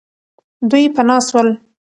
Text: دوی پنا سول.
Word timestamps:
دوی 0.69 0.83
پنا 0.95 1.17
سول. 1.27 1.47